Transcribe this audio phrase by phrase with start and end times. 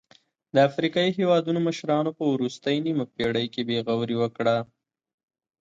[0.53, 4.57] د افریقايي هېوادونو مشرانو په وروستۍ نیمه پېړۍ کې بې غوري وکړه.